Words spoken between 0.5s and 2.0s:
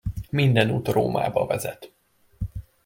út Rómába vezet.